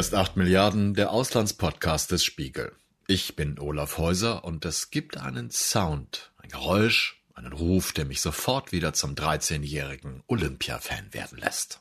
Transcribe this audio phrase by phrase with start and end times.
[0.00, 2.72] Ist 8 Milliarden, der Auslandspodcast des Spiegel.
[3.06, 8.22] Ich bin Olaf Häuser und es gibt einen Sound, ein Geräusch, einen Ruf, der mich
[8.22, 11.80] sofort wieder zum 13-jährigen Olympia-Fan werden lässt.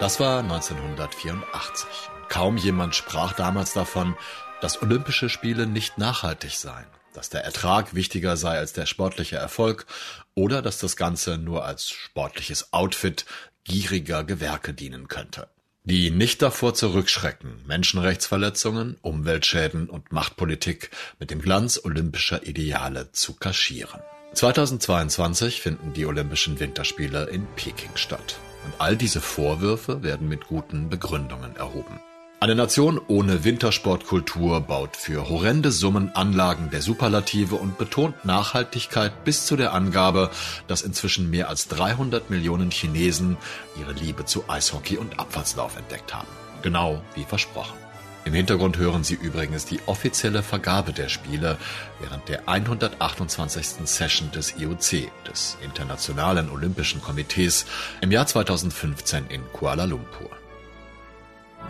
[0.00, 2.10] Das war 1984.
[2.28, 4.16] Kaum jemand sprach damals davon,
[4.60, 9.86] dass Olympische Spiele nicht nachhaltig seien, dass der Ertrag wichtiger sei als der sportliche Erfolg
[10.34, 13.24] oder dass das Ganze nur als sportliches Outfit
[13.64, 15.48] gieriger Gewerke dienen könnte.
[15.84, 24.00] Die nicht davor zurückschrecken, Menschenrechtsverletzungen, Umweltschäden und Machtpolitik mit dem Glanz olympischer Ideale zu kaschieren.
[24.34, 28.38] 2022 finden die Olympischen Winterspiele in Peking statt.
[28.66, 32.00] Und all diese Vorwürfe werden mit guten Begründungen erhoben.
[32.40, 39.44] Eine Nation ohne Wintersportkultur baut für horrende Summen Anlagen der Superlative und betont Nachhaltigkeit bis
[39.44, 40.30] zu der Angabe,
[40.68, 43.36] dass inzwischen mehr als 300 Millionen Chinesen
[43.76, 46.28] ihre Liebe zu Eishockey und Abfahrtslauf entdeckt haben.
[46.62, 47.76] Genau wie versprochen.
[48.24, 51.58] Im Hintergrund hören Sie übrigens die offizielle Vergabe der Spiele
[51.98, 53.84] während der 128.
[53.84, 57.66] Session des IOC, des Internationalen Olympischen Komitees,
[58.00, 60.30] im Jahr 2015 in Kuala Lumpur.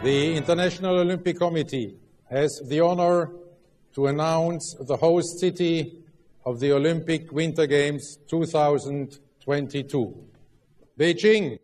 [0.02, 1.96] The International Olympic Committee
[2.30, 3.30] has the honor
[3.94, 6.04] to announce the host city
[6.44, 10.14] of the Olympic Winter Games 2022.
[10.96, 11.58] Beijing.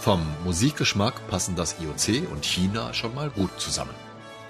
[0.00, 3.94] Vom Musikgeschmack passen das IOC und China schon mal gut zusammen.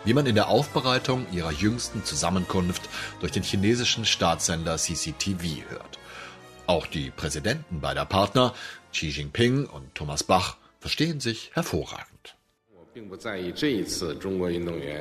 [0.04, 2.82] Wie man in der Aufbereitung ihrer jüngsten Zusammenkunft
[3.20, 5.98] durch den chinesischen Staatssender CCTV hört.
[6.66, 8.54] Auch die Präsidenten beider Partner,
[8.92, 12.36] Xi Jinping und Thomas Bach, verstehen sich hervorragend.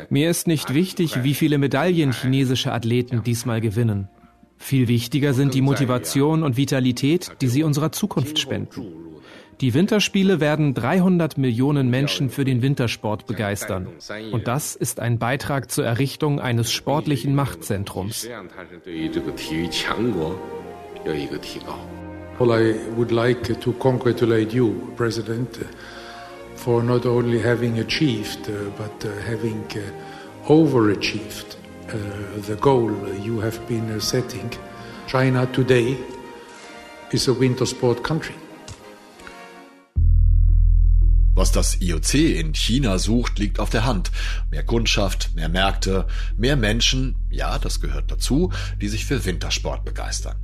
[0.09, 4.09] Mir ist nicht wichtig, wie viele Medaillen chinesische Athleten diesmal gewinnen.
[4.57, 8.97] Viel wichtiger sind die Motivation und Vitalität, die sie unserer Zukunft spenden.
[9.61, 13.87] Die Winterspiele werden 300 Millionen Menschen für den Wintersport begeistern.
[14.31, 18.27] Und das ist ein Beitrag zur Errichtung eines sportlichen Machtzentrums.
[22.39, 25.57] Well, I would like to congratulate you, President,
[26.55, 31.55] for not only having achieved, uh, but uh, having uh, overachieved
[32.45, 32.91] the goal
[33.23, 34.51] you have been setting.
[35.07, 35.97] China today
[37.11, 38.35] is a winter sport country.
[41.33, 44.11] Was das IOC in China sucht, liegt auf der Hand.
[44.51, 46.05] Mehr Kundschaft, mehr Märkte,
[46.37, 50.35] mehr Menschen, ja, das gehört dazu, die sich für Wintersport begeistern.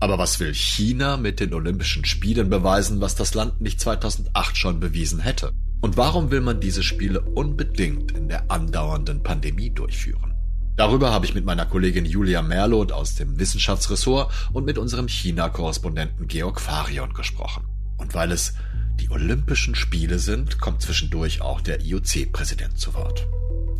[0.00, 4.80] Aber was will China mit den Olympischen Spielen beweisen, was das Land nicht 2008 schon
[4.80, 5.52] bewiesen hätte?
[5.82, 10.34] Und warum will man diese Spiele unbedingt in der andauernden Pandemie durchführen?
[10.76, 16.26] Darüber habe ich mit meiner Kollegin Julia Merloth aus dem Wissenschaftsressort und mit unserem China-Korrespondenten
[16.26, 17.66] Georg Farion gesprochen.
[17.98, 18.54] Und weil es
[19.00, 23.26] die Olympischen Spiele sind, kommt zwischendurch auch der IOC-Präsident zu Wort.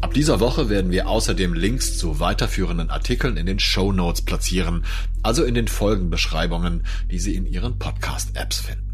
[0.00, 4.84] Ab dieser Woche werden wir außerdem Links zu weiterführenden Artikeln in den Show Notes platzieren,
[5.22, 8.90] also in den Folgenbeschreibungen, die Sie in Ihren Podcast-Apps finden.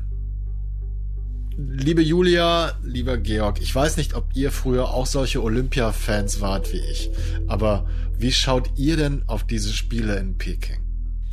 [1.58, 6.80] Liebe Julia, lieber Georg, ich weiß nicht, ob ihr früher auch solche Olympia-Fans wart wie
[6.80, 7.10] ich,
[7.46, 7.86] aber
[8.18, 10.85] wie schaut ihr denn auf diese Spiele in Peking?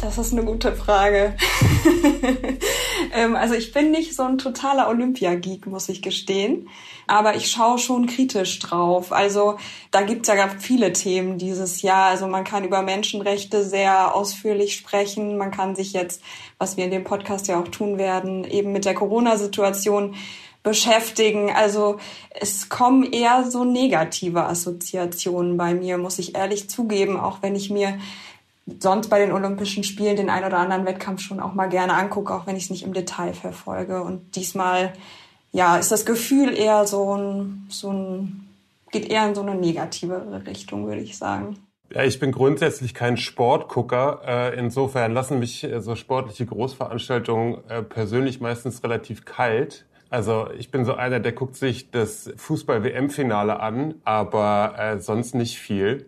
[0.03, 1.33] Das ist eine gute Frage.
[3.13, 6.67] ähm, also ich bin nicht so ein totaler Olympia-Geek, muss ich gestehen.
[7.07, 9.13] Aber ich schaue schon kritisch drauf.
[9.13, 9.57] Also
[9.91, 12.07] da gibt's ja viele Themen dieses Jahr.
[12.07, 15.37] Also man kann über Menschenrechte sehr ausführlich sprechen.
[15.37, 16.21] Man kann sich jetzt,
[16.57, 20.15] was wir in dem Podcast ja auch tun werden, eben mit der Corona-Situation
[20.63, 21.49] beschäftigen.
[21.49, 21.97] Also
[22.29, 27.69] es kommen eher so negative Assoziationen bei mir, muss ich ehrlich zugeben, auch wenn ich
[27.69, 27.99] mir
[28.65, 32.33] sonst bei den Olympischen Spielen den ein oder anderen Wettkampf schon auch mal gerne angucke,
[32.33, 34.01] auch wenn ich es nicht im Detail verfolge.
[34.03, 34.93] Und diesmal,
[35.51, 38.47] ja, ist das Gefühl eher so ein, so ein,
[38.91, 41.57] geht eher in so eine negative Richtung, würde ich sagen.
[41.93, 44.21] Ja, ich bin grundsätzlich kein Sportgucker.
[44.25, 49.85] Äh, insofern lassen mich äh, so sportliche Großveranstaltungen äh, persönlich meistens relativ kalt.
[50.09, 56.05] Also ich bin so einer, der guckt sich das Fußball-WM-Finale an, aber sonst nicht viel.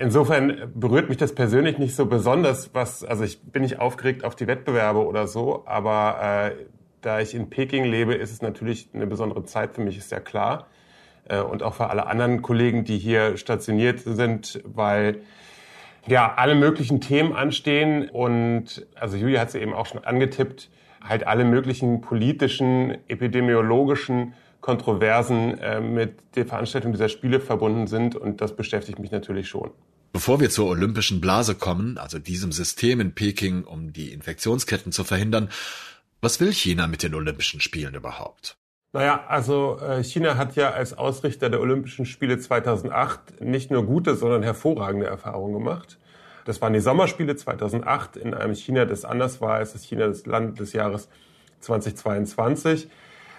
[0.00, 4.34] Insofern berührt mich das persönlich nicht so besonders, was, also ich bin nicht aufgeregt auf
[4.34, 6.64] die Wettbewerbe oder so, aber äh,
[7.02, 10.18] da ich in Peking lebe, ist es natürlich eine besondere Zeit für mich, ist ja
[10.18, 10.68] klar.
[11.28, 15.20] Äh, und auch für alle anderen Kollegen, die hier stationiert sind, weil
[16.06, 20.70] ja alle möglichen Themen anstehen und also Julia hat sie eben auch schon angetippt,
[21.06, 24.32] halt alle möglichen politischen, epidemiologischen
[24.62, 29.72] Kontroversen äh, mit der Veranstaltung dieser Spiele verbunden sind und das beschäftigt mich natürlich schon.
[30.12, 35.04] Bevor wir zur olympischen Blase kommen, also diesem System in Peking, um die Infektionsketten zu
[35.04, 35.50] verhindern,
[36.20, 38.56] was will China mit den Olympischen Spielen überhaupt?
[38.92, 44.16] Naja, also äh, China hat ja als Ausrichter der Olympischen Spiele 2008 nicht nur gute,
[44.16, 45.98] sondern hervorragende Erfahrungen gemacht.
[46.44, 50.26] Das waren die Sommerspiele 2008 in einem China, das anders war als das China des
[50.26, 51.08] Land des Jahres
[51.60, 52.88] 2022.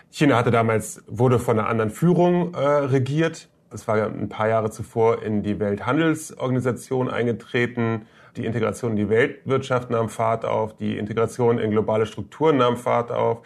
[0.09, 3.50] China hatte damals, wurde von einer anderen Führung äh, regiert.
[3.71, 8.06] Das war ein paar Jahre zuvor in die Welthandelsorganisation eingetreten.
[8.35, 10.75] Die Integration in die Weltwirtschaft nahm Fahrt auf.
[10.75, 13.44] Die Integration in globale Strukturen nahm Fahrt auf.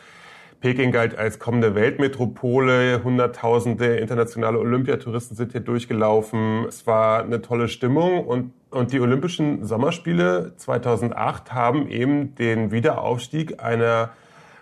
[0.62, 3.04] Peking galt als kommende Weltmetropole.
[3.04, 6.66] Hunderttausende internationale Olympiatouristen sind hier durchgelaufen.
[6.68, 13.62] Es war eine tolle Stimmung und, und die Olympischen Sommerspiele 2008 haben eben den Wiederaufstieg
[13.64, 14.10] einer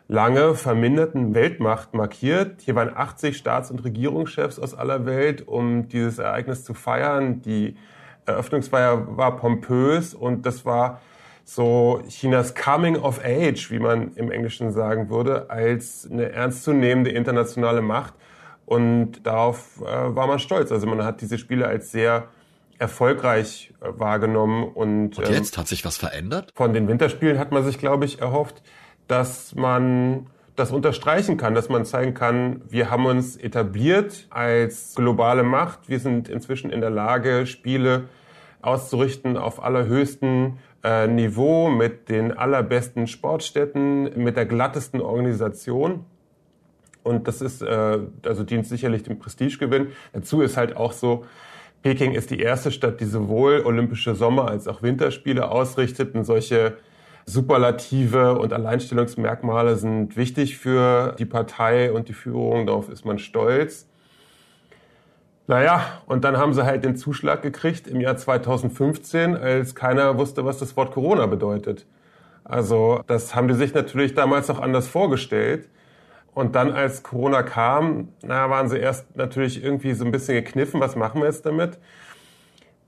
[0.08, 2.62] lange verminderten Weltmacht markiert.
[2.62, 7.42] Hier waren 80 Staats- und Regierungschefs aus aller Welt, um dieses Ereignis zu feiern.
[7.42, 7.76] Die
[8.26, 11.02] Eröffnungsfeier war pompös und das war
[11.46, 17.82] so Chinas Coming of Age, wie man im Englischen sagen würde, als eine ernstzunehmende internationale
[17.82, 18.14] Macht.
[18.66, 20.72] Und darauf äh, war man stolz.
[20.72, 22.30] Also man hat diese Spiele als sehr
[22.80, 24.64] erfolgreich äh, wahrgenommen.
[24.64, 26.52] Und, und jetzt ähm, hat sich was verändert?
[26.56, 28.64] Von den Winterspielen hat man sich, glaube ich, erhofft,
[29.08, 35.44] dass man das unterstreichen kann, dass man zeigen kann, wir haben uns etabliert als globale
[35.44, 35.90] Macht.
[35.90, 38.04] Wir sind inzwischen in der Lage, Spiele
[38.62, 46.06] auszurichten auf allerhöchsten äh, Niveau mit den allerbesten Sportstätten, mit der glattesten Organisation.
[47.02, 49.88] Und das ist, äh, also dient sicherlich dem Prestigegewinn.
[50.14, 51.26] Dazu ist halt auch so,
[51.82, 56.78] Peking ist die erste Stadt, die sowohl Olympische Sommer- als auch Winterspiele ausrichtet und solche
[57.25, 62.68] Superlative und Alleinstellungsmerkmale sind wichtig für die Partei und die Führung.
[62.68, 63.88] Darauf ist man stolz.
[65.48, 70.46] Naja, und dann haben sie halt den Zuschlag gekriegt im Jahr 2015, als keiner wusste,
[70.46, 71.86] was das Wort Corona bedeutet.
[72.46, 75.68] Also das haben die sich natürlich damals auch anders vorgestellt.
[76.34, 80.80] Und dann, als Corona kam, na, waren sie erst natürlich irgendwie so ein bisschen gekniffen,
[80.80, 81.78] was machen wir jetzt damit?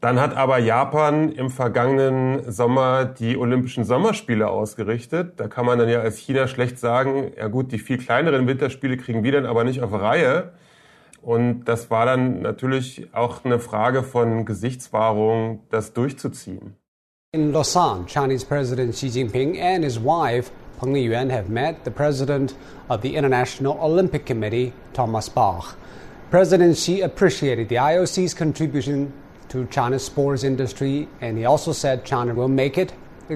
[0.02, 5.40] Dann hat aber Japan im vergangenen Sommer die Olympischen Sommerspiele ausgerichtet.
[5.40, 8.98] Da kann man dann ja als China schlecht sagen, ja gut, die viel kleineren Winterspiele
[8.98, 10.52] kriegen wir dann aber nicht auf Reihe.
[11.22, 16.76] Und das war dann natürlich auch eine Frage von Gesichtswahrung, das durchzuziehen.
[17.32, 22.54] In Lausanne, Chinese President Xi Jinping and his wife Peng Liyuan have met the president
[22.90, 25.76] of the International Olympic Committee, Thomas Bach.
[26.30, 29.14] President Xi appreciated the IOC's contribution
[29.50, 32.94] to China's sports industry, and he also said China will make it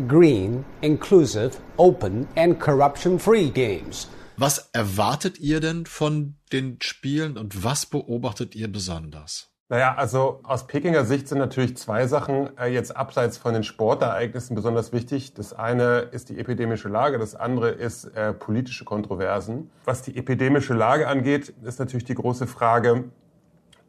[0.07, 4.07] green, inclusive, open, and corruption free games.
[4.37, 9.49] Was erwartet ihr denn von den Spielen und was beobachtet ihr besonders?
[9.71, 14.55] Naja, also aus Pekinger Sicht sind natürlich zwei Sachen äh, jetzt abseits von den Sportereignissen
[14.55, 15.35] besonders wichtig.
[15.35, 19.69] Das eine ist die epidemische Lage, das andere ist äh, politische Kontroversen.
[19.85, 23.11] Was die epidemische Lage angeht, ist natürlich die große Frage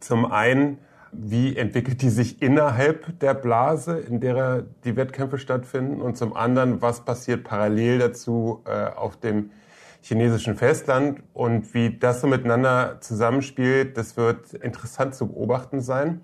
[0.00, 0.78] zum einen,
[1.12, 6.83] wie entwickelt die sich innerhalb der Blase, in der die Wettkämpfe stattfinden und zum anderen,
[6.83, 9.51] was passiert parallel dazu äh, auf dem
[10.03, 16.20] chinesischen Festland und wie das so miteinander zusammenspielt, das wird interessant zu beobachten sein.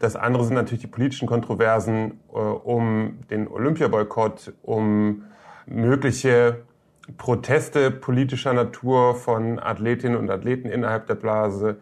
[0.00, 5.24] Das andere sind natürlich die politischen Kontroversen äh, um den Olympiaboykott, um
[5.66, 6.62] mögliche
[7.16, 11.78] Proteste politischer Natur von Athletinnen und Athleten innerhalb der Blase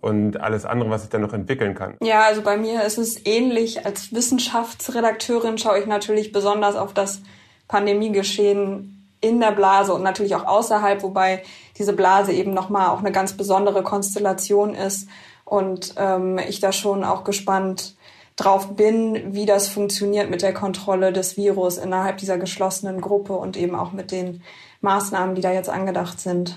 [0.00, 1.96] und alles andere, was sich dann noch entwickeln kann.
[2.02, 3.84] Ja, also bei mir ist es ähnlich.
[3.84, 7.22] Als Wissenschaftsredakteurin schaue ich natürlich besonders auf das
[7.66, 11.42] Pandemiegeschehen in der Blase und natürlich auch außerhalb, wobei
[11.76, 15.08] diese Blase eben nochmal auch eine ganz besondere Konstellation ist
[15.44, 17.96] und ähm, ich da schon auch gespannt
[18.36, 23.56] drauf bin, wie das funktioniert mit der Kontrolle des Virus innerhalb dieser geschlossenen Gruppe und
[23.56, 24.42] eben auch mit den
[24.80, 26.56] Maßnahmen, die da jetzt angedacht sind.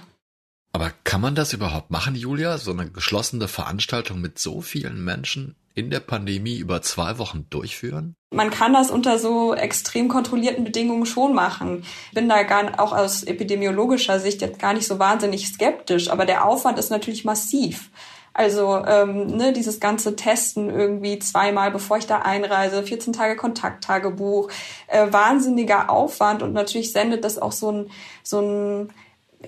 [0.73, 2.57] Aber kann man das überhaupt machen, Julia?
[2.57, 8.15] So eine geschlossene Veranstaltung mit so vielen Menschen in der Pandemie über zwei Wochen durchführen?
[8.33, 11.83] Man kann das unter so extrem kontrollierten Bedingungen schon machen.
[12.07, 16.25] Ich bin da gar auch aus epidemiologischer Sicht jetzt gar nicht so wahnsinnig skeptisch, aber
[16.25, 17.89] der Aufwand ist natürlich massiv.
[18.33, 24.49] Also ähm, ne, dieses ganze Testen irgendwie zweimal, bevor ich da einreise, 14 Tage Kontakttagebuch,
[24.87, 27.91] äh, wahnsinniger Aufwand und natürlich sendet das auch so ein,
[28.23, 28.93] so ein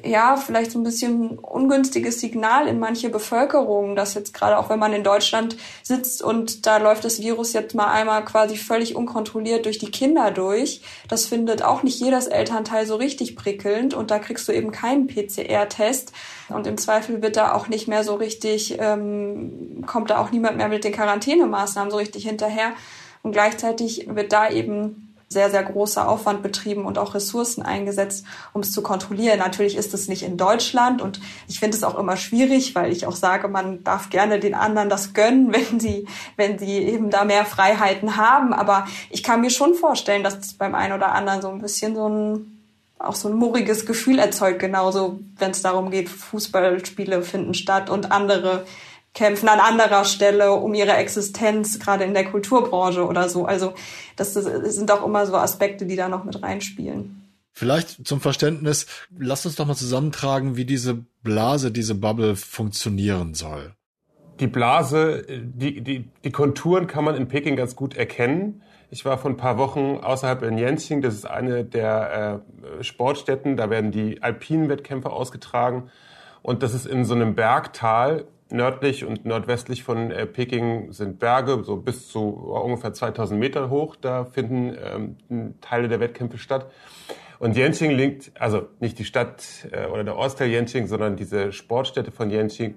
[0.04, 4.80] ja, vielleicht so ein bisschen ungünstiges Signal in manche Bevölkerung, dass jetzt gerade auch wenn
[4.80, 9.66] man in Deutschland sitzt und da läuft das Virus jetzt mal einmal quasi völlig unkontrolliert
[9.66, 10.82] durch die Kinder durch.
[11.08, 15.08] Das findet auch nicht jedes Elternteil so richtig prickelnd und da kriegst du eben keinen
[15.08, 16.12] PCR-Test
[16.50, 20.58] und im Zweifel wird da auch nicht mehr so richtig, ähm, kommt da auch niemand
[20.58, 22.74] mehr mit den Quarantänemaßnahmen so richtig hinterher.
[23.22, 28.62] Und gleichzeitig wird da eben sehr, sehr großer Aufwand betrieben und auch Ressourcen eingesetzt, um
[28.62, 29.40] es zu kontrollieren.
[29.40, 33.06] Natürlich ist es nicht in Deutschland und ich finde es auch immer schwierig, weil ich
[33.06, 37.26] auch sage, man darf gerne den anderen das gönnen, wenn sie, wenn sie eben da
[37.26, 38.54] mehr Freiheiten haben.
[38.54, 41.96] Aber ich kann mir schon vorstellen, dass es beim einen oder anderen so ein bisschen
[41.96, 42.50] so ein
[43.00, 48.14] auch so ein murriges Gefühl erzeugt, genauso wenn es darum geht, Fußballspiele finden statt und
[48.14, 48.66] andere
[49.14, 53.46] kämpfen an anderer Stelle um ihre Existenz, gerade in der Kulturbranche oder so.
[53.46, 53.74] Also
[54.16, 57.20] das, das sind auch immer so Aspekte, die da noch mit reinspielen.
[57.52, 63.76] Vielleicht zum Verständnis, lasst uns doch mal zusammentragen, wie diese Blase, diese Bubble funktionieren soll.
[64.40, 68.64] Die Blase, die, die, die Konturen kann man in Peking ganz gut erkennen.
[68.90, 72.42] Ich war vor ein paar Wochen außerhalb in Yanqing, das ist eine der
[72.80, 75.92] äh, Sportstätten, da werden die alpinen Wettkämpfe ausgetragen.
[76.42, 81.64] Und das ist in so einem Bergtal Nördlich und nordwestlich von äh, Peking sind Berge,
[81.64, 83.96] so bis zu ungefähr 2000 Meter hoch.
[83.96, 84.78] Da finden
[85.32, 86.72] ähm, Teile der Wettkämpfe statt.
[87.40, 92.12] Und Yanqing liegt, also nicht die Stadt äh, oder der Ortsteil Yanqing, sondern diese Sportstätte
[92.12, 92.76] von Yanqing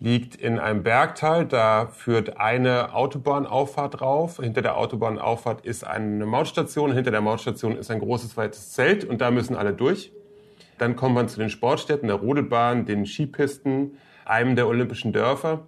[0.00, 1.46] liegt in einem Bergtal.
[1.46, 4.40] Da führt eine Autobahnauffahrt drauf.
[4.42, 6.90] Hinter der Autobahnauffahrt ist eine Mautstation.
[6.92, 10.10] Hinter der Mautstation ist ein großes weites Zelt und da müssen alle durch.
[10.78, 15.66] Dann kommt man zu den Sportstätten, der Rodelbahn, den Skipisten, einem der olympischen Dörfer.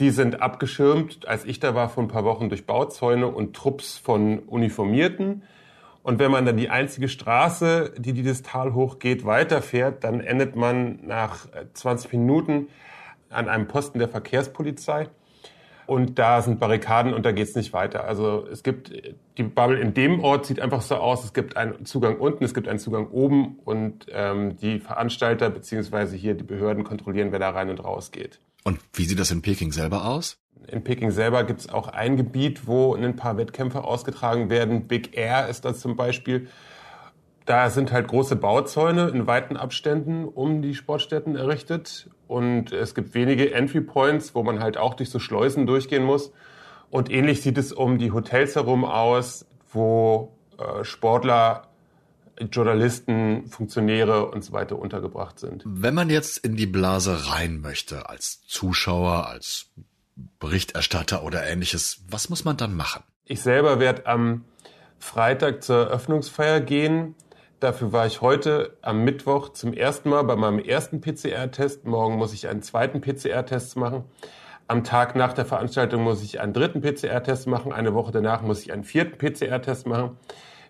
[0.00, 3.96] Die sind abgeschirmt, als ich da war, vor ein paar Wochen durch Bauzäune und Trupps
[3.96, 5.42] von Uniformierten.
[6.02, 10.98] Und wenn man dann die einzige Straße, die dieses Tal hochgeht, weiterfährt, dann endet man
[11.06, 12.68] nach 20 Minuten
[13.30, 15.08] an einem Posten der Verkehrspolizei.
[15.86, 18.04] Und da sind Barrikaden und da geht's nicht weiter.
[18.04, 18.92] Also es gibt,
[19.36, 22.54] die Bubble in dem Ort sieht einfach so aus, es gibt einen Zugang unten, es
[22.54, 27.50] gibt einen Zugang oben und ähm, die Veranstalter beziehungsweise hier die Behörden kontrollieren, wer da
[27.50, 28.40] rein und raus geht.
[28.64, 30.38] Und wie sieht das in Peking selber aus?
[30.68, 34.88] In Peking selber gibt's auch ein Gebiet, wo ein paar Wettkämpfe ausgetragen werden.
[34.88, 36.48] Big Air ist das zum Beispiel.
[37.44, 42.08] Da sind halt große Bauzäune in weiten Abständen um die Sportstätten errichtet.
[42.26, 46.32] Und es gibt wenige Entry Points, wo man halt auch durch so Schleusen durchgehen muss.
[46.90, 51.68] Und ähnlich sieht es um die Hotels herum aus, wo äh, Sportler,
[52.50, 55.62] Journalisten, Funktionäre und so weiter untergebracht sind.
[55.66, 59.66] Wenn man jetzt in die Blase rein möchte, als Zuschauer, als
[60.38, 63.02] Berichterstatter oder ähnliches, was muss man dann machen?
[63.24, 64.44] Ich selber werde am
[64.98, 67.14] Freitag zur Eröffnungsfeier gehen.
[67.60, 71.86] Dafür war ich heute am Mittwoch zum ersten Mal bei meinem ersten PCR-Test.
[71.86, 74.04] Morgen muss ich einen zweiten PCR-Test machen.
[74.66, 77.72] Am Tag nach der Veranstaltung muss ich einen dritten PCR-Test machen.
[77.72, 80.16] Eine Woche danach muss ich einen vierten PCR-Test machen.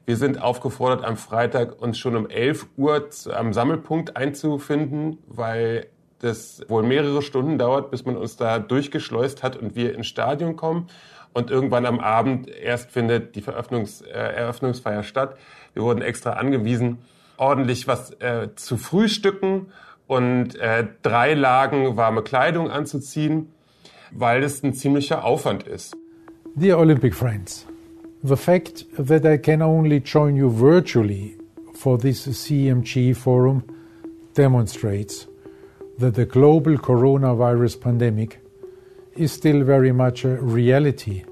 [0.06, 5.86] Wir sind aufgefordert, am Freitag uns schon um 11 Uhr am Sammelpunkt einzufinden, weil
[6.18, 10.56] das wohl mehrere Stunden dauert, bis man uns da durchgeschleust hat und wir ins Stadion
[10.56, 10.88] kommen.
[11.34, 15.36] Und irgendwann am Abend erst findet die Veröffnungs äh, Eröffnungsfeier statt.
[15.74, 16.98] Wir wurden extra angewiesen,
[17.36, 19.66] ordentlich was äh, zu frühstücken
[20.06, 23.52] und äh, drei Lagen warme Kleidung anzuziehen,
[24.12, 25.96] weil es ein ziemlicher Aufwand ist.
[26.54, 27.66] Dear Olympic friends,
[28.22, 31.36] the fact that I can only join you virtually
[31.74, 33.64] for this CMG forum
[34.36, 35.26] demonstrates
[35.98, 38.43] that the global coronavirus pandemic
[39.16, 41.24] is still very much a reality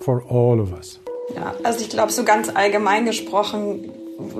[0.00, 1.00] for all of us.
[1.34, 3.90] Ja, also ich glaube, so ganz allgemein gesprochen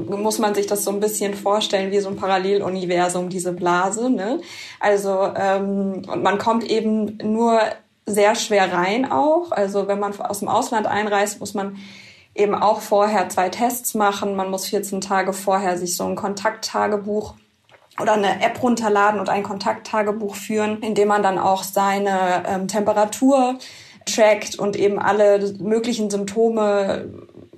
[0.08, 4.10] muss man sich das so ein bisschen vorstellen wie so ein Paralleluniversum, diese Blase.
[4.10, 4.40] Ne?
[4.78, 7.58] Also ähm, und man kommt eben nur
[8.06, 9.50] sehr schwer rein auch.
[9.50, 11.76] Also wenn man aus dem Ausland einreist, muss man
[12.34, 14.36] eben auch vorher zwei Tests machen.
[14.36, 17.34] Man muss 14 Tage vorher sich so ein Kontakttagebuch
[18.00, 22.68] oder eine App runterladen und ein Kontakttagebuch führen, in dem man dann auch seine ähm,
[22.68, 23.58] Temperatur
[24.04, 27.08] trackt und eben alle möglichen Symptome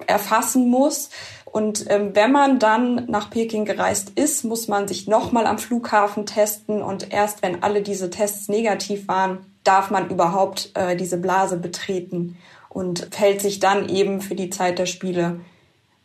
[0.06, 1.10] erfassen muss.
[1.44, 6.26] Und ähm, wenn man dann nach Peking gereist ist, muss man sich nochmal am Flughafen
[6.26, 11.56] testen und erst wenn alle diese Tests negativ waren, darf man überhaupt äh, diese Blase
[11.56, 12.36] betreten
[12.68, 15.40] und fällt sich dann eben für die Zeit der Spiele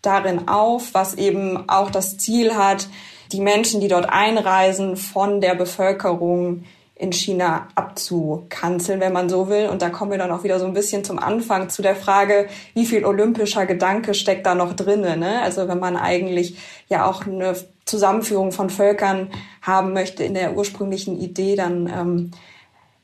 [0.02, 2.88] darin auf, was eben auch das Ziel hat,
[3.32, 6.64] die Menschen, die dort einreisen, von der Bevölkerung
[7.02, 9.70] in China abzukanzeln, wenn man so will.
[9.70, 12.48] Und da kommen wir dann auch wieder so ein bisschen zum Anfang zu der Frage,
[12.76, 15.18] wie viel olympischer Gedanke steckt da noch drinne.
[15.18, 15.42] Ne?
[15.42, 16.58] Also wenn man eigentlich
[16.90, 19.30] ja auch eine Zusammenführung von Völkern
[19.64, 22.32] haben möchte in der ursprünglichen Idee, dann ähm,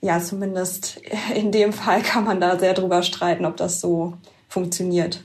[0.01, 1.01] ja, zumindest
[1.33, 4.13] in dem Fall kann man da sehr drüber streiten, ob das so
[4.47, 5.23] funktioniert.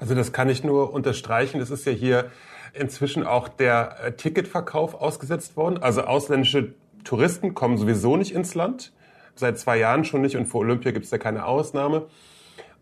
[0.00, 1.60] Also das kann ich nur unterstreichen.
[1.60, 2.30] Das ist ja hier
[2.74, 5.82] inzwischen auch der äh, Ticketverkauf ausgesetzt worden.
[5.82, 6.74] Also ausländische
[7.04, 8.92] Touristen kommen sowieso nicht ins Land.
[9.34, 12.06] Seit zwei Jahren schon nicht und vor Olympia gibt es ja keine Ausnahme.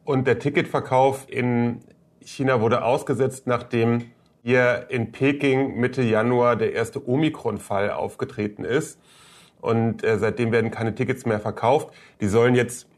[0.05, 1.81] Und der Ticketverkauf in
[2.23, 4.11] China wurde ausgesetzt, nachdem
[4.43, 8.99] hier in Peking Mitte Januar der erste Omikron-Fall aufgetreten ist.
[9.61, 11.95] Und äh, seitdem werden keine Tickets mehr verkauft.
[12.21, 12.89] Die sollen jetzt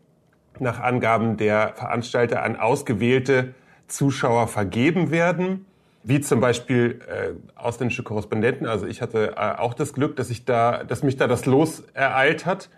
[0.60, 3.54] nach Angaben der Veranstalter an ausgewählte
[3.88, 5.66] Zuschauer vergeben werden,
[6.04, 8.66] wie zum Beispiel äh, ausländische Korrespondenten.
[8.66, 11.84] Also ich hatte äh, auch das Glück, dass ich da, dass mich da das Los
[11.94, 12.68] ereilt hat.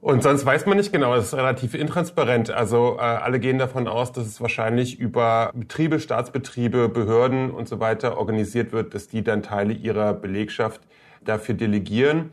[0.00, 2.50] Und sonst weiß man nicht genau, es ist relativ intransparent.
[2.50, 7.80] Also äh, alle gehen davon aus, dass es wahrscheinlich über Betriebe, Staatsbetriebe, Behörden und so
[7.80, 10.82] weiter organisiert wird, dass die dann Teile ihrer Belegschaft
[11.24, 12.30] dafür delegieren.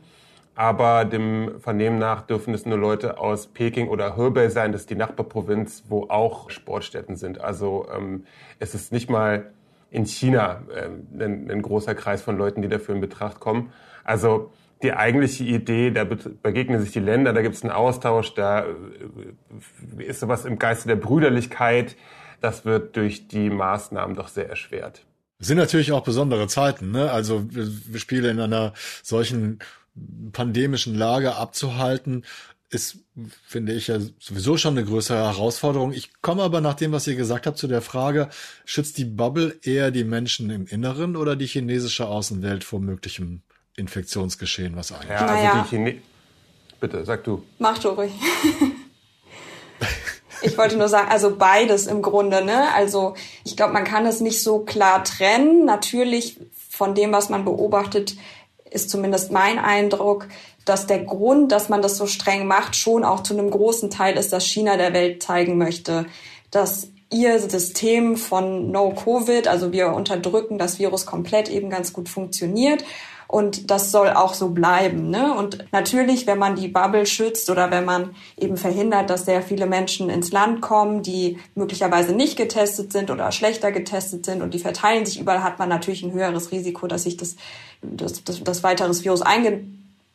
[0.54, 4.90] Aber dem Vernehmen nach dürfen es nur Leute aus Peking oder Hebei sein, das ist
[4.90, 7.40] die Nachbarprovinz, wo auch Sportstätten sind.
[7.40, 8.26] Also ähm,
[8.58, 9.50] es ist nicht mal
[9.92, 13.72] in China ähm, ein, ein großer Kreis von Leuten, die dafür in Betracht kommen.
[14.04, 14.50] Also
[14.82, 20.02] die eigentliche Idee, da begegnen sich die Länder, da gibt es einen Austausch, da äh,
[20.02, 21.96] ist sowas im Geiste der Brüderlichkeit.
[22.40, 25.04] Das wird durch die Maßnahmen doch sehr erschwert.
[25.38, 26.90] Es sind natürlich auch besondere Zeiten.
[26.90, 27.10] Ne?
[27.10, 28.72] Also wir spielen in einer
[29.02, 29.58] solchen
[30.32, 32.24] pandemischen Lage abzuhalten,
[32.72, 32.98] ist,
[33.46, 35.92] finde ich, ja sowieso schon eine größere Herausforderung.
[35.92, 38.30] Ich komme aber nach dem, was ihr gesagt habt, zu der Frage,
[38.64, 43.42] schützt die Bubble eher die Menschen im Inneren oder die chinesische Außenwelt vor möglichem
[43.76, 45.10] Infektionsgeschehen, was eigentlich.
[45.10, 45.62] Ja, also naja.
[45.62, 46.02] die Chine
[46.80, 47.44] Bitte, sag du.
[47.58, 48.12] Mach du ruhig.
[50.42, 52.74] ich wollte nur sagen, also beides im Grunde, ne?
[52.74, 53.14] Also
[53.44, 55.64] ich glaube, man kann es nicht so klar trennen.
[55.64, 58.16] Natürlich von dem, was man beobachtet,
[58.68, 60.26] ist zumindest mein Eindruck,
[60.64, 64.16] dass der Grund, dass man das so streng macht, schon auch zu einem großen Teil
[64.16, 66.06] ist, dass China der Welt zeigen möchte,
[66.50, 72.84] dass ihr System von No-Covid, also wir unterdrücken das Virus komplett, eben ganz gut funktioniert
[73.32, 75.08] und das soll auch so bleiben.
[75.08, 75.34] Ne?
[75.34, 79.64] Und natürlich, wenn man die Bubble schützt oder wenn man eben verhindert, dass sehr viele
[79.64, 84.58] Menschen ins Land kommen, die möglicherweise nicht getestet sind oder schlechter getestet sind und die
[84.58, 87.36] verteilen sich überall, hat man natürlich ein höheres Risiko, dass sich das,
[87.80, 89.22] das, das, das weiteres Virus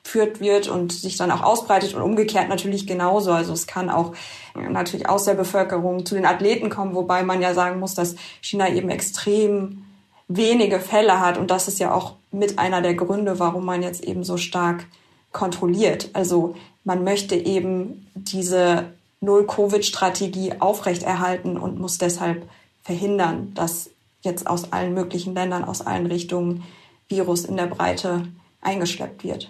[0.07, 3.31] eingeführt wird und sich dann auch ausbreitet und umgekehrt natürlich genauso.
[3.31, 4.13] Also es kann auch
[4.55, 8.69] natürlich aus der Bevölkerung zu den Athleten kommen, wobei man ja sagen muss, dass China
[8.69, 9.83] eben extrem
[10.27, 11.37] wenige Fälle hat.
[11.37, 14.85] Und das ist ja auch mit einer der Gründe, warum man jetzt eben so stark
[15.31, 16.09] kontrolliert.
[16.13, 18.85] Also man möchte eben diese
[19.19, 22.47] Null-Covid-Strategie aufrechterhalten und muss deshalb
[22.83, 23.89] verhindern, dass
[24.21, 26.63] jetzt aus allen möglichen Ländern, aus allen Richtungen
[27.09, 28.27] Virus in der Breite
[28.61, 29.49] eingeschleppt wird.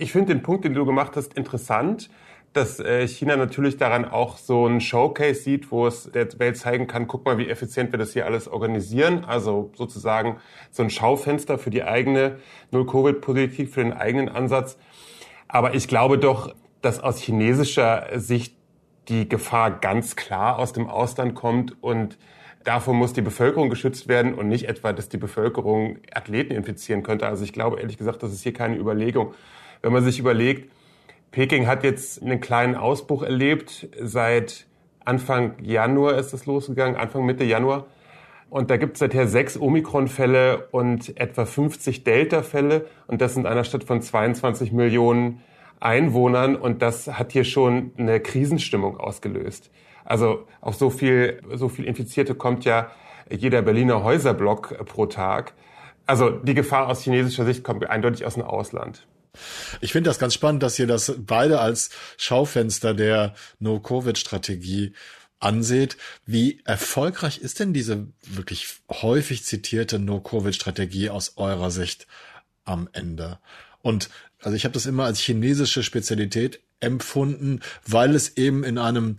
[0.00, 2.10] Ich finde den Punkt, den du gemacht hast, interessant
[2.52, 6.86] dass äh, China natürlich daran auch so ein Showcase sieht, wo es der Welt zeigen
[6.88, 9.24] kann, guck mal, wie effizient wir das hier alles organisieren.
[9.24, 10.38] Also sozusagen
[10.70, 12.38] so ein Schaufenster für die eigene
[12.72, 14.78] Null-Covid-Politik, für den eigenen Ansatz.
[15.46, 18.56] Aber ich glaube doch, dass aus chinesischer Sicht
[19.08, 22.18] die Gefahr ganz klar aus dem Ausland kommt und
[22.64, 27.26] davor muss die Bevölkerung geschützt werden und nicht etwa, dass die Bevölkerung Athleten infizieren könnte.
[27.26, 29.34] Also ich glaube ehrlich gesagt, das ist hier keine Überlegung.
[29.82, 30.70] Wenn man sich überlegt,
[31.30, 33.88] Peking hat jetzt einen kleinen Ausbruch erlebt.
[34.00, 34.66] Seit
[35.04, 37.86] Anfang Januar ist es losgegangen, Anfang Mitte Januar.
[38.50, 42.86] Und da gibt es seither sechs Omikron-Fälle und etwa 50 Delta-Fälle.
[43.06, 45.40] Und das in einer Stadt von 22 Millionen
[45.78, 46.56] Einwohnern.
[46.56, 49.70] Und das hat hier schon eine Krisenstimmung ausgelöst.
[50.10, 52.90] Also auf so viel, so viel Infizierte kommt ja
[53.30, 55.54] jeder Berliner Häuserblock pro Tag.
[56.04, 59.06] Also die Gefahr aus chinesischer Sicht kommt eindeutig aus dem Ausland.
[59.80, 64.94] Ich finde das ganz spannend, dass ihr das beide als Schaufenster der No-Covid-Strategie
[65.38, 65.96] anseht.
[66.26, 72.08] Wie erfolgreich ist denn diese wirklich häufig zitierte No-Covid-Strategie aus eurer Sicht
[72.64, 73.38] am Ende?
[73.80, 74.10] Und
[74.42, 79.18] also ich habe das immer als chinesische Spezialität empfunden, weil es eben in einem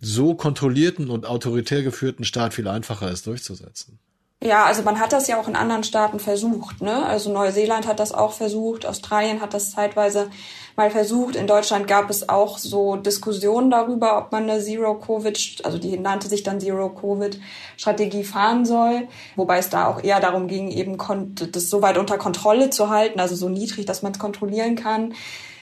[0.00, 3.98] so kontrollierten und autoritär geführten Staat viel einfacher ist durchzusetzen.
[4.40, 6.80] Ja, also man hat das ja auch in anderen Staaten versucht.
[6.80, 7.04] Ne?
[7.04, 10.30] Also Neuseeland hat das auch versucht, Australien hat das zeitweise
[10.76, 11.34] mal versucht.
[11.34, 16.28] In Deutschland gab es auch so Diskussionen darüber, ob man eine Zero-Covid, also die nannte
[16.28, 19.08] sich dann Zero-Covid-Strategie fahren soll.
[19.34, 20.96] Wobei es da auch eher darum ging, eben
[21.34, 25.14] das so weit unter Kontrolle zu halten, also so niedrig, dass man es kontrollieren kann.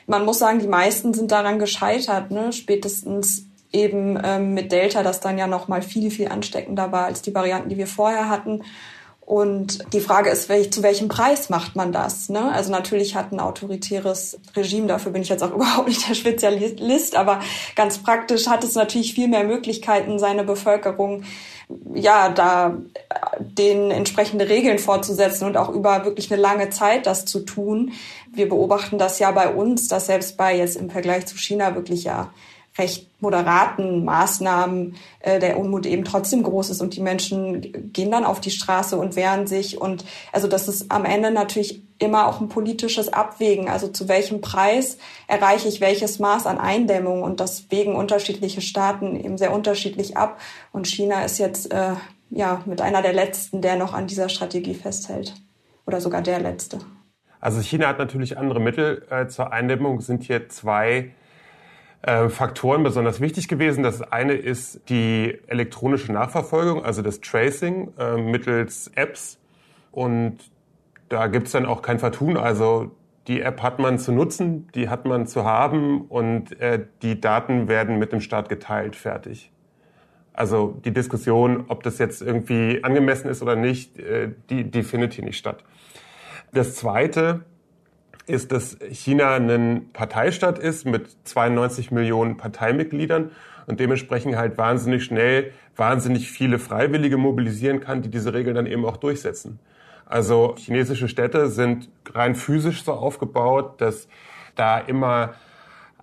[0.06, 2.30] Man muss sagen, die meisten sind daran gescheitert.
[2.30, 2.52] Ne?
[2.52, 3.45] Spätestens
[3.76, 7.34] eben ähm, mit Delta, das dann ja noch mal viel, viel ansteckender war als die
[7.34, 8.62] Varianten, die wir vorher hatten.
[9.20, 12.28] Und die Frage ist, welch, zu welchem Preis macht man das?
[12.28, 12.52] Ne?
[12.52, 17.16] Also natürlich hat ein autoritäres Regime, dafür bin ich jetzt auch überhaupt nicht der Spezialist,
[17.16, 17.40] aber
[17.74, 21.24] ganz praktisch hat es natürlich viel mehr Möglichkeiten, seine Bevölkerung
[21.94, 22.76] ja, da
[23.40, 27.92] den entsprechende Regeln vorzusetzen und auch über wirklich eine lange Zeit das zu tun.
[28.32, 32.04] Wir beobachten das ja bei uns, dass selbst bei jetzt im Vergleich zu China wirklich
[32.04, 32.30] ja
[32.78, 38.24] recht moderaten Maßnahmen äh, der Unmut eben trotzdem groß ist und die Menschen gehen dann
[38.24, 39.80] auf die Straße und wehren sich.
[39.80, 44.40] Und also das ist am Ende natürlich immer auch ein politisches Abwägen, also zu welchem
[44.40, 47.22] Preis erreiche ich welches Maß an Eindämmung?
[47.22, 50.38] Und das wägen unterschiedliche Staaten eben sehr unterschiedlich ab.
[50.72, 51.94] Und China ist jetzt äh,
[52.30, 55.34] ja mit einer der letzten, der noch an dieser Strategie festhält.
[55.86, 56.78] Oder sogar der letzte.
[57.40, 61.12] Also China hat natürlich andere Mittel äh, zur Eindämmung, sind hier zwei
[62.06, 63.82] äh, Faktoren besonders wichtig gewesen.
[63.82, 69.38] Das eine ist die elektronische Nachverfolgung, also das Tracing äh, mittels Apps.
[69.90, 70.38] Und
[71.08, 72.36] da gibt's dann auch kein Vertun.
[72.36, 72.92] Also
[73.26, 77.66] die App hat man zu nutzen, die hat man zu haben und äh, die Daten
[77.66, 79.50] werden mit dem Staat geteilt, fertig.
[80.32, 85.14] Also die Diskussion, ob das jetzt irgendwie angemessen ist oder nicht, äh, die, die findet
[85.14, 85.64] hier nicht statt.
[86.52, 87.44] Das Zweite
[88.26, 93.30] ist, dass China ein Parteistaat ist mit 92 Millionen Parteimitgliedern
[93.66, 98.84] und dementsprechend halt wahnsinnig schnell wahnsinnig viele Freiwillige mobilisieren kann, die diese Regeln dann eben
[98.84, 99.58] auch durchsetzen.
[100.06, 104.08] Also chinesische Städte sind rein physisch so aufgebaut, dass
[104.54, 105.34] da immer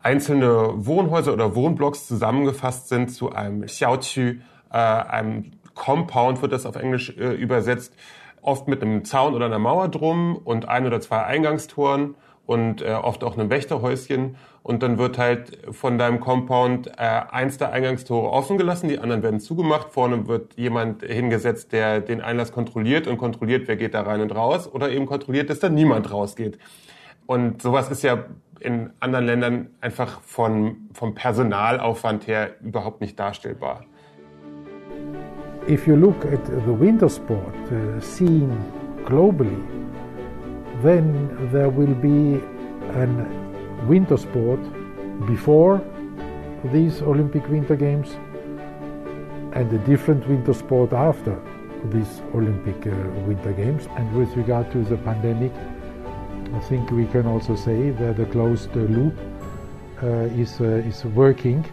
[0.02, 6.76] einzelne Wohnhäuser oder Wohnblocks zusammengefasst sind zu einem Xiaoqu, äh, einem Compound wird das auf
[6.76, 7.96] Englisch äh, übersetzt,
[8.44, 12.92] oft mit einem Zaun oder einer Mauer drum und ein oder zwei Eingangstoren und äh,
[12.92, 14.36] oft auch einem Wächterhäuschen.
[14.62, 19.24] Und dann wird halt von deinem Compound äh, eins der Eingangstore offen gelassen, die anderen
[19.24, 19.90] werden zugemacht.
[19.92, 24.34] Vorne wird jemand hingesetzt, der den Einlass kontrolliert und kontrolliert, wer geht da rein und
[24.34, 24.72] raus.
[24.72, 26.60] Oder eben kontrolliert, dass da niemand rausgeht.
[27.26, 28.26] Und sowas ist ja
[28.60, 33.86] in anderen Ländern einfach von, vom Personalaufwand her überhaupt nicht darstellbar.
[35.68, 38.52] If you look at the winter sport uh, scene
[39.06, 39.62] globally,
[40.82, 42.36] then there will be
[43.00, 43.08] a
[43.88, 44.60] winter sport
[45.26, 45.82] before
[46.66, 48.18] these Olympic Winter Games
[49.54, 51.40] and a different winter sport after
[51.86, 52.92] these Olympic uh,
[53.26, 53.88] Winter Games.
[53.96, 55.54] And with regard to the pandemic,
[56.54, 59.18] I think we can also say that the closed uh, loop
[60.04, 61.64] uh, is, uh, is working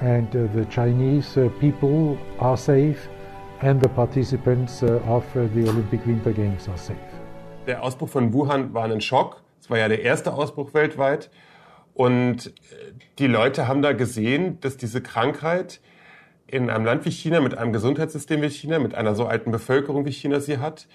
[0.00, 3.08] and uh, the Chinese people are safe
[3.62, 6.98] and the participants uh, of uh, the Olympic Winter Games are safe.
[7.66, 9.40] Der Ausbruch von Wuhan war ein Schock.
[9.60, 11.30] Es war ja der erste Ausbruch weltweit.
[11.94, 12.50] Und äh,
[13.20, 15.80] die Leute haben da gesehen, dass diese Krankheit
[16.48, 20.04] in einem Land wie China, mit einem Gesundheitssystem wie China, mit einer so alten Bevölkerung
[20.04, 20.88] wie China sie hat,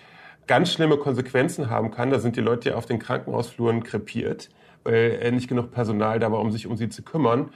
[0.46, 2.12] ganz schlimme Konsequenzen haben kann.
[2.12, 4.50] Da sind die Leute ja auf den Krankenhausfluren krepiert,
[4.84, 7.50] weil nicht genug Personal da war, um sich um sie zu kümmern.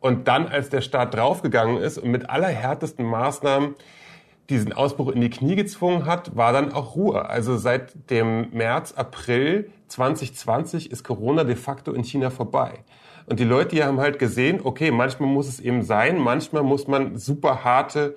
[0.00, 3.74] Und dann, als der Staat draufgegangen ist und mit allerhärtesten Maßnahmen
[4.50, 7.28] diesen Ausbruch in die Knie gezwungen hat, war dann auch Ruhe.
[7.28, 12.84] Also seit dem März, April 2020 ist Corona de facto in China vorbei.
[13.26, 16.88] Und die Leute die haben halt gesehen, okay, manchmal muss es eben sein, manchmal muss
[16.88, 18.16] man super harte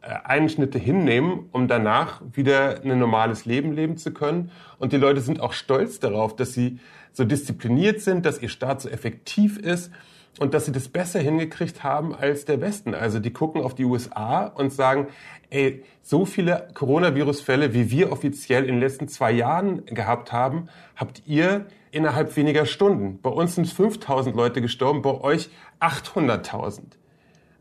[0.00, 4.50] äh, Einschnitte hinnehmen, um danach wieder ein normales Leben leben zu können.
[4.78, 6.78] Und die Leute sind auch stolz darauf, dass sie
[7.12, 9.90] so diszipliniert sind, dass ihr Staat so effektiv ist
[10.38, 12.94] und dass sie das besser hingekriegt haben als der Westen.
[12.94, 15.08] Also die gucken auf die USA und sagen,
[15.50, 21.22] ey, so viele Coronavirus-Fälle, wie wir offiziell in den letzten zwei Jahren gehabt haben, habt
[21.26, 23.20] ihr innerhalb weniger Stunden.
[23.22, 26.80] Bei uns sind 5000 Leute gestorben, bei euch 800.000.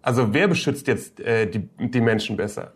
[0.02, 2.74] Also wer beschützt jetzt äh, die, die Menschen besser?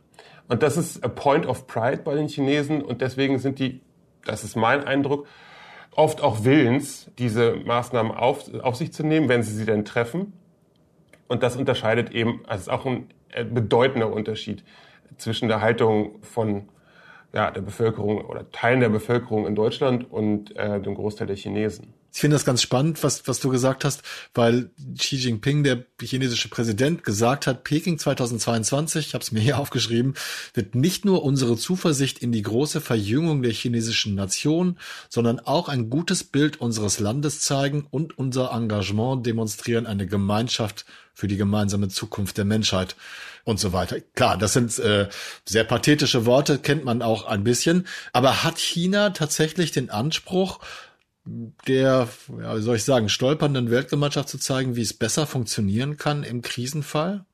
[0.48, 3.82] Und das ist a point of pride bei den Chinesen und deswegen sind die,
[4.26, 5.28] das ist mein Eindruck,
[5.98, 10.32] oft auch willens, diese Maßnahmen auf, auf sich zu nehmen, wenn sie sie denn treffen.
[11.28, 14.64] Und das unterscheidet eben, also ist auch ein äh, bedeutender Unterschied
[15.18, 16.70] zwischen der Haltung von
[17.34, 21.94] ja, der Bevölkerung oder Teilen der Bevölkerung in Deutschland und äh, dem Großteil der Chinesen.
[22.18, 24.02] Ich finde das ganz spannend, was, was du gesagt hast,
[24.34, 29.60] weil Xi Jinping, der chinesische Präsident, gesagt hat, Peking 2022, ich habe es mir hier
[29.60, 30.16] aufgeschrieben,
[30.56, 35.92] wird nicht nur unsere Zuversicht in die große Verjüngung der chinesischen Nation, sondern auch ein
[35.92, 42.40] gutes Bild unseres Landes zeigen und unser Engagement demonstrieren, eine Gemeinschaft für die gemeinsame Zukunft
[42.40, 42.96] der Menschheit
[43.44, 44.02] und so weiter.
[44.16, 45.08] Klar, das sind äh,
[45.46, 47.88] sehr pathetische Worte, kennt man auch ein bisschen.
[48.12, 50.60] Aber hat China tatsächlich den Anspruch,
[51.68, 52.08] der,
[52.42, 56.42] ja, wie soll ich sagen, stolpernden Weltgemeinschaft zu zeigen, wie es besser funktionieren kann im
[56.42, 57.26] Krisenfall?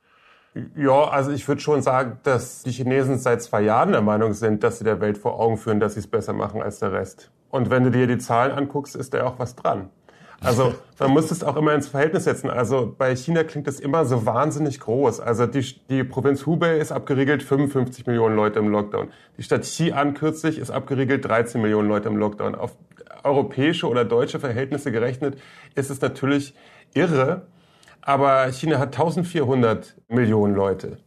[0.75, 4.63] Ja, also ich würde schon sagen, dass die Chinesen seit zwei Jahren der Meinung sind,
[4.63, 7.31] dass sie der Welt vor Augen führen, dass sie es besser machen als der Rest.
[7.49, 9.89] Und wenn du dir die Zahlen anguckst, ist da auch was dran.
[10.43, 12.49] Also man muss es auch immer ins Verhältnis setzen.
[12.49, 15.19] Also bei China klingt es immer so wahnsinnig groß.
[15.19, 19.09] Also die, die Provinz Hubei ist abgeriegelt, 55 Millionen Leute im Lockdown.
[19.37, 22.55] Die Stadt Xi'an kürzlich ist abgeriegelt, 13 Millionen Leute im Lockdown.
[22.55, 22.75] Auf
[23.23, 25.37] europäische oder deutsche Verhältnisse gerechnet
[25.75, 26.53] ist es natürlich
[26.93, 27.47] irre.
[28.01, 30.97] Aber China hat 1400 Millionen Leute.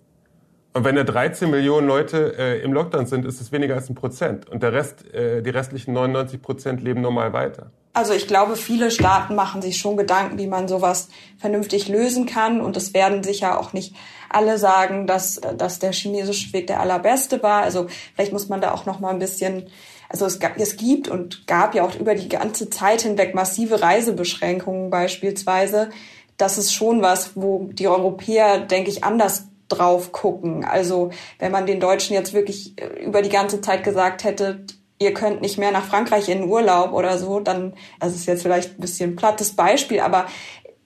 [0.76, 3.94] Und wenn da 13 Millionen Leute äh, im Lockdown sind, ist es weniger als ein
[3.94, 4.46] Prozent.
[4.50, 7.70] Und der Rest, äh, die restlichen 99 Prozent leben normal weiter.
[7.94, 11.08] Also ich glaube, viele Staaten machen sich schon Gedanken, wie man sowas
[11.38, 12.60] vernünftig lösen kann.
[12.60, 13.96] Und es werden sicher auch nicht
[14.28, 17.62] alle sagen, dass, dass der chinesische Weg der allerbeste war.
[17.62, 19.68] Also vielleicht muss man da auch noch mal ein bisschen
[20.10, 23.80] also es, gab, es gibt und gab ja auch über die ganze Zeit hinweg massive
[23.80, 25.88] Reisebeschränkungen beispielsweise.
[26.36, 30.64] Das ist schon was, wo die Europäer, denke ich, anders drauf gucken.
[30.64, 34.64] Also wenn man den Deutschen jetzt wirklich äh, über die ganze Zeit gesagt hätte,
[34.98, 38.78] ihr könnt nicht mehr nach Frankreich in Urlaub oder so, dann, das ist jetzt vielleicht
[38.78, 40.26] ein bisschen plattes Beispiel, aber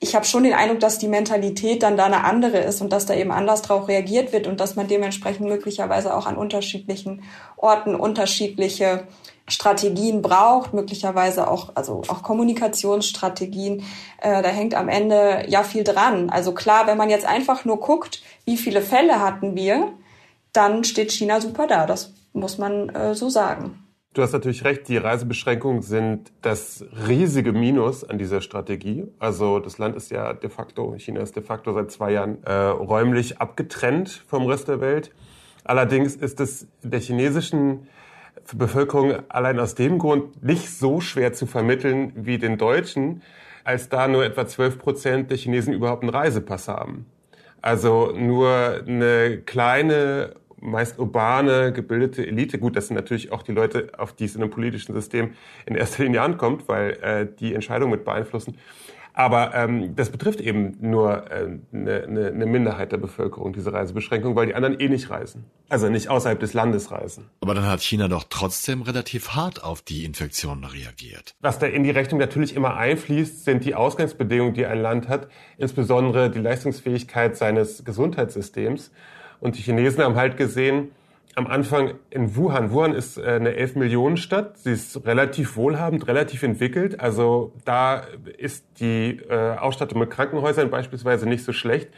[0.02, 3.04] ich habe schon den Eindruck, dass die Mentalität dann da eine andere ist und dass
[3.04, 7.22] da eben anders drauf reagiert wird und dass man dementsprechend möglicherweise auch an unterschiedlichen
[7.58, 9.06] Orten unterschiedliche
[9.50, 13.84] Strategien braucht, möglicherweise auch, also auch Kommunikationsstrategien.
[14.20, 16.30] Äh, da hängt am Ende ja viel dran.
[16.30, 19.92] Also klar, wenn man jetzt einfach nur guckt, wie viele Fälle hatten wir,
[20.52, 21.86] dann steht China super da.
[21.86, 23.84] Das muss man äh, so sagen.
[24.12, 29.06] Du hast natürlich recht, die Reisebeschränkungen sind das riesige Minus an dieser Strategie.
[29.20, 32.52] Also das Land ist ja de facto, China ist de facto seit zwei Jahren äh,
[32.52, 35.12] räumlich abgetrennt vom Rest der Welt.
[35.62, 37.86] Allerdings ist es der chinesischen
[38.58, 43.22] Bevölkerung allein aus dem Grund nicht so schwer zu vermitteln wie den Deutschen,
[43.64, 47.06] als da nur etwa 12 Prozent der Chinesen überhaupt einen Reisepass haben.
[47.62, 52.58] Also nur eine kleine meist urbane, gebildete Elite.
[52.58, 55.32] Gut, das sind natürlich auch die Leute, auf die es in einem politischen System
[55.66, 58.56] in erster Linie ankommt, weil äh, die Entscheidungen mit beeinflussen.
[59.20, 64.46] Aber ähm, das betrifft eben nur äh, eine, eine Minderheit der Bevölkerung, diese Reisebeschränkung, weil
[64.46, 65.44] die anderen eh nicht reisen.
[65.68, 67.28] Also nicht außerhalb des Landes reisen.
[67.42, 71.34] Aber dann hat China doch trotzdem relativ hart auf die Infektionen reagiert.
[71.42, 75.28] Was da in die Rechnung natürlich immer einfließt, sind die Ausgangsbedingungen, die ein Land hat,
[75.58, 78.90] insbesondere die Leistungsfähigkeit seines Gesundheitssystems.
[79.38, 80.92] Und die Chinesen haben halt gesehen,
[81.34, 82.72] am Anfang in Wuhan.
[82.72, 84.58] Wuhan ist äh, eine 11 Millionen Stadt.
[84.58, 87.00] Sie ist relativ wohlhabend, relativ entwickelt.
[87.00, 88.02] Also da
[88.38, 91.90] ist die äh, Ausstattung mit Krankenhäusern beispielsweise nicht so schlecht.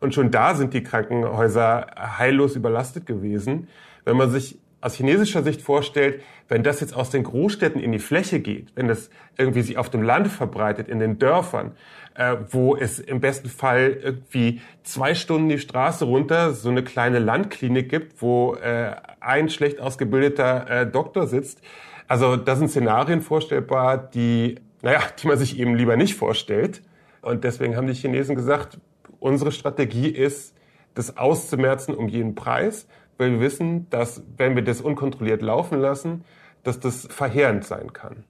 [0.00, 1.86] Und schon da sind die Krankenhäuser
[2.18, 3.68] heillos überlastet gewesen.
[4.04, 7.98] Wenn man sich aus chinesischer Sicht vorstellt, wenn das jetzt aus den Großstädten in die
[7.98, 11.72] Fläche geht, wenn das irgendwie sich auf dem Land verbreitet, in den Dörfern,
[12.14, 17.18] äh, wo es im besten Fall irgendwie zwei Stunden die Straße runter so eine kleine
[17.18, 21.60] Landklinik gibt, wo äh, ein schlecht ausgebildeter äh, Doktor sitzt.
[22.06, 26.82] Also das sind Szenarien vorstellbar, die, naja, die man sich eben lieber nicht vorstellt.
[27.20, 28.78] Und deswegen haben die Chinesen gesagt,
[29.20, 30.54] unsere Strategie ist,
[30.94, 32.88] das auszumerzen um jeden Preis
[33.18, 36.24] weil wir wissen, dass wenn wir das unkontrolliert laufen lassen,
[36.62, 38.24] dass das verheerend sein kann.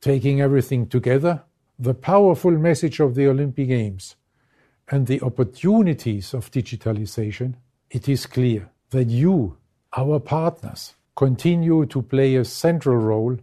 [0.00, 1.46] Taking everything together,
[1.78, 4.16] the powerful message of the Olympic Games
[4.86, 7.54] and the opportunities of digitalization,
[7.90, 9.56] it is clear that you,
[9.96, 13.36] our partners, continue to play a central role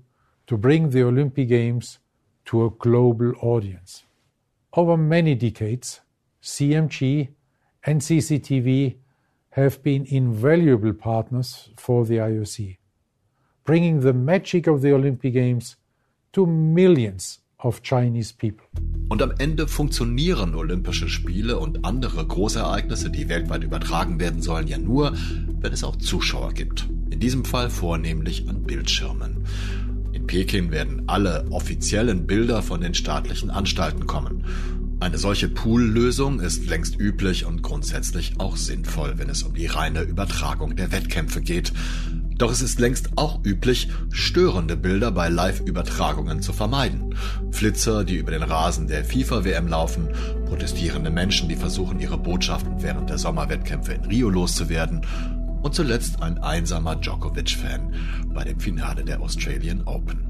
[0.47, 1.99] to bring the Olympic Games
[2.45, 4.03] to a global audience.
[4.73, 6.01] Over many decades,
[6.41, 7.29] CMG
[7.83, 8.95] and CCTV
[9.57, 12.77] have been invaluable partners for the IOC,
[13.65, 15.77] bringing the magic of the Olympic Games
[16.31, 18.67] to millions of Chinese people.
[19.09, 24.77] Und am Ende funktionieren Olympische Spiele und andere Großereignisse, die weltweit übertragen werden sollen, ja
[24.77, 25.13] nur,
[25.59, 26.87] wenn es auch Zuschauer gibt.
[27.09, 29.45] In diesem Fall vornehmlich an Bildschirmen.
[30.11, 34.43] In Peking werden alle offiziellen Bilder von den staatlichen Anstalten kommen.
[34.99, 40.01] Eine solche Pool-Lösung ist längst üblich und grundsätzlich auch sinnvoll, wenn es um die reine
[40.01, 41.71] Übertragung der Wettkämpfe geht.
[42.39, 47.13] Doch es ist längst auch üblich, störende Bilder bei Live-Übertragungen zu vermeiden.
[47.51, 50.09] Flitzer, die über den Rasen der FIFA-WM laufen,
[50.47, 55.05] protestierende Menschen, die versuchen, ihre Botschaften während der Sommerwettkämpfe in Rio loszuwerden
[55.61, 57.93] und zuletzt ein einsamer Djokovic-Fan
[58.33, 60.26] bei dem Finale der Australian Open.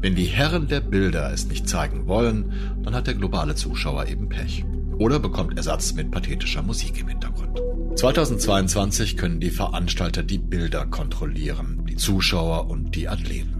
[0.00, 4.30] Wenn die Herren der Bilder es nicht zeigen wollen, dann hat der globale Zuschauer eben
[4.30, 4.64] Pech.
[4.98, 7.60] Oder bekommt Ersatz mit pathetischer Musik im Hintergrund.
[7.96, 13.59] 2022 können die Veranstalter die Bilder kontrollieren, die Zuschauer und die Athleten.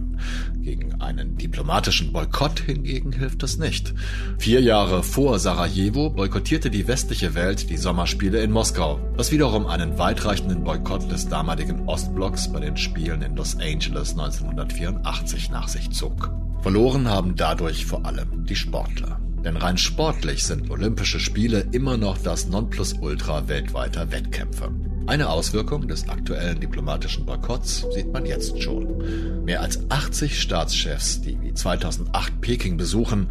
[0.61, 3.95] Gegen einen diplomatischen Boykott hingegen hilft es nicht.
[4.37, 9.97] Vier Jahre vor Sarajevo boykottierte die westliche Welt die Sommerspiele in Moskau, was wiederum einen
[9.97, 16.29] weitreichenden Boykott des damaligen Ostblocks bei den Spielen in Los Angeles 1984 nach sich zog.
[16.61, 19.19] Verloren haben dadurch vor allem die Sportler.
[19.43, 24.71] Denn rein sportlich sind Olympische Spiele immer noch das Nonplusultra weltweiter Wettkämpfe.
[25.07, 29.43] Eine Auswirkung des aktuellen diplomatischen Boykotts sieht man jetzt schon.
[29.43, 33.29] Mehr als 80 Staatschefs, die wie 2008 Peking besuchen,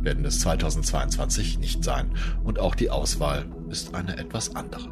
[0.00, 2.10] werden es 2022 nicht sein.
[2.42, 4.90] Und auch die Auswahl ist eine etwas andere.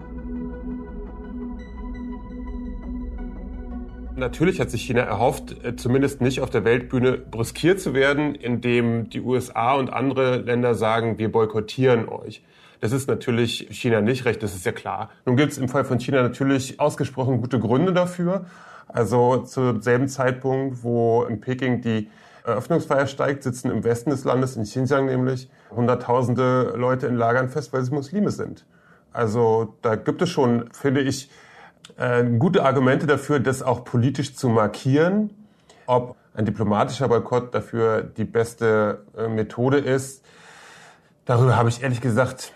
[4.15, 9.11] Natürlich hat sich China erhofft, äh, zumindest nicht auf der Weltbühne brüskiert zu werden, indem
[9.11, 12.43] die USA und andere Länder sagen, wir boykottieren euch.
[12.83, 15.11] Das ist natürlich China nicht recht, das ist ja klar.
[15.25, 18.47] Nun gibt es im Fall von China natürlich ausgesprochen gute Gründe dafür.
[18.89, 22.11] Also zum selben Zeitpunkt, wo in Peking die
[22.45, 27.73] Eröffnungsfeier steigt, sitzen im Westen des Landes, in Xinjiang nämlich, Hunderttausende Leute in Lagern fest,
[27.73, 28.67] weil sie Muslime sind.
[29.13, 31.31] Also da gibt es schon, finde ich,
[31.99, 35.31] äh, gute Argumente dafür, das auch politisch zu markieren.
[35.87, 40.25] Ob ein diplomatischer Boykott dafür die beste äh, Methode ist,
[41.27, 42.53] darüber habe ich ehrlich gesagt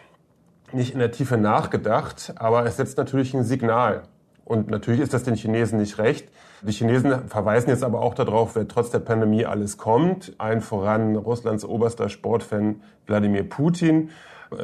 [0.73, 4.03] nicht in der Tiefe nachgedacht, aber es setzt natürlich ein Signal.
[4.45, 6.29] Und natürlich ist das den Chinesen nicht recht.
[6.63, 10.35] Die Chinesen verweisen jetzt aber auch darauf, wer trotz der Pandemie alles kommt.
[10.39, 14.11] Ein voran Russlands oberster Sportfan Wladimir Putin.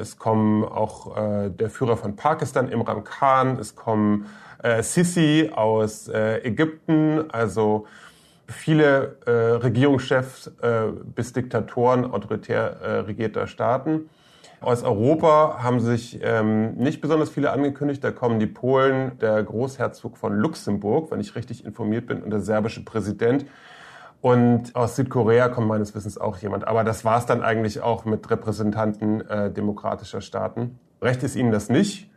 [0.01, 3.59] Es kommen auch äh, der Führer von Pakistan, Imran Khan.
[3.59, 4.27] Es kommen
[4.63, 7.87] äh, Sisi aus äh, Ägypten, also
[8.47, 14.09] viele äh, Regierungschefs äh, bis Diktatoren autoritär äh, regierter Staaten.
[14.63, 18.03] Aus Europa haben sich ähm, nicht besonders viele angekündigt.
[18.05, 22.41] Da kommen die Polen, der Großherzog von Luxemburg, wenn ich richtig informiert bin, und der
[22.41, 23.45] serbische Präsident.
[24.21, 26.67] Und aus Südkorea kommt meines Wissens auch jemand.
[26.69, 30.79] Aber das war es dann eigentlich auch mit Repräsentanten äh, demokratischer Staaten.
[31.03, 32.09] Recht ist ihnen das nicht.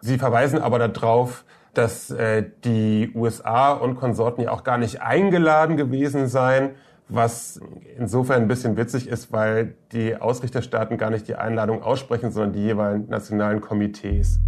[0.00, 5.76] Sie verweisen aber darauf, dass äh, die USA und Konsorten ja auch gar nicht eingeladen
[5.76, 6.70] gewesen seien,
[7.14, 7.60] was
[7.98, 12.60] insofern ein bisschen witzig ist, weil die Ausrichterstaaten gar nicht die Einladung aussprechen, sondern die
[12.60, 14.40] jeweiligen nationalen Komitees.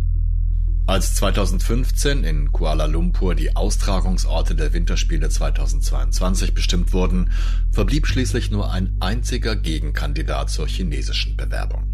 [0.87, 7.31] Als 2015 in Kuala Lumpur die Austragungsorte der Winterspiele 2022 bestimmt wurden,
[7.73, 11.85] verblieb schließlich nur ein einziger Gegenkandidat zur chinesischen Bewerbung.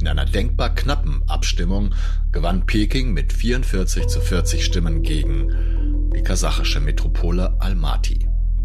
[0.00, 1.94] In einer denkbar knappen Abstimmung
[2.30, 8.17] gewann Peking mit 44 zu 40 Stimmen gegen die kasachische Metropole Almaty,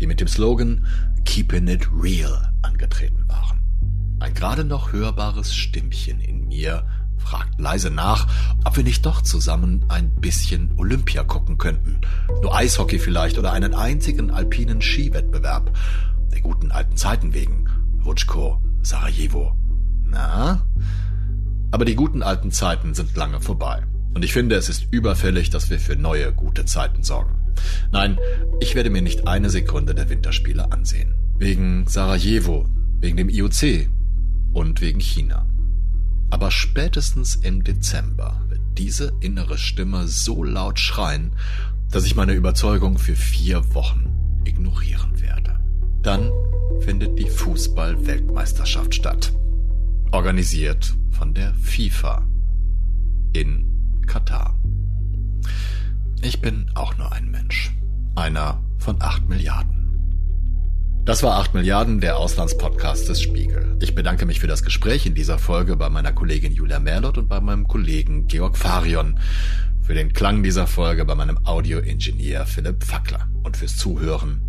[0.03, 0.85] die mit dem Slogan
[1.23, 3.61] Keeping It Real angetreten waren.
[4.19, 6.85] Ein gerade noch hörbares Stimmchen in mir
[7.15, 8.27] fragt leise nach,
[8.65, 12.01] ob wir nicht doch zusammen ein bisschen Olympia gucken könnten.
[12.41, 15.71] Nur Eishockey vielleicht oder einen einzigen alpinen Skiwettbewerb.
[16.33, 17.69] Der guten alten Zeiten wegen.
[17.99, 19.55] Wutschko, Sarajevo.
[20.05, 20.65] Na?
[21.71, 23.83] Aber die guten alten Zeiten sind lange vorbei.
[24.13, 27.35] Und ich finde, es ist überfällig, dass wir für neue gute Zeiten sorgen.
[27.91, 28.17] Nein,
[28.59, 31.15] ich werde mir nicht eine Sekunde der Winterspiele ansehen.
[31.37, 32.67] Wegen Sarajevo,
[32.99, 33.87] wegen dem IOC
[34.53, 35.47] und wegen China.
[36.29, 41.33] Aber spätestens im Dezember wird diese innere Stimme so laut schreien,
[41.91, 44.09] dass ich meine Überzeugung für vier Wochen
[44.45, 45.59] ignorieren werde.
[46.01, 46.31] Dann
[46.81, 49.31] findet die Fußball-Weltmeisterschaft statt.
[50.11, 52.27] Organisiert von der FIFA
[53.33, 53.72] in
[54.07, 54.59] Katar.
[56.21, 57.71] Ich bin auch nur ein Mensch.
[58.15, 59.83] Einer von acht Milliarden.
[61.05, 63.77] Das war 8 Milliarden, der Auslandspodcast des Spiegel.
[63.81, 67.27] Ich bedanke mich für das Gespräch in dieser Folge bei meiner Kollegin Julia Merlot und
[67.27, 69.19] bei meinem Kollegen Georg Farion,
[69.81, 74.41] für den Klang dieser Folge bei meinem Audioingenieur Philipp Fackler und fürs Zuhören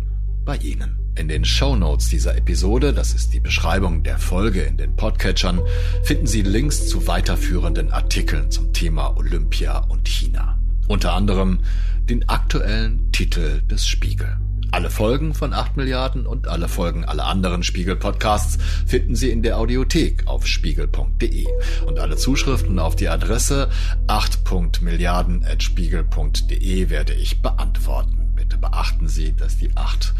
[0.45, 1.04] bei Ihnen.
[1.17, 5.61] In den Show Notes dieser Episode, das ist die Beschreibung der Folge in den Podcatchern,
[6.03, 10.59] finden Sie Links zu weiterführenden Artikeln zum Thema Olympia und China.
[10.89, 11.59] Unter anderem
[12.01, 14.35] den aktuellen Titel des Spiegel.
[14.71, 19.57] Alle Folgen von 8 Milliarden und alle Folgen aller anderen Spiegel-Podcasts finden Sie in der
[19.57, 21.45] Audiothek auf spiegel.de.
[21.85, 23.69] Und alle Zuschriften auf die Adresse
[24.07, 28.33] 8.milliarden.spiegel.de werde ich beantworten.
[28.35, 30.13] Bitte beachten Sie, dass die 8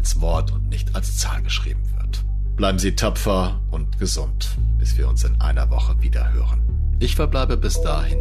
[0.00, 2.24] als Wort und nicht als Zahl geschrieben wird.
[2.56, 6.62] Bleiben Sie tapfer und gesund, bis wir uns in einer Woche wieder hören.
[7.00, 8.18] Ich verbleibe bis dahin,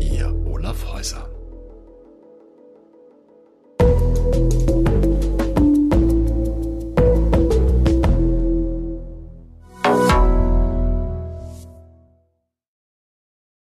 [0.00, 1.30] Ihr Olaf Häuser.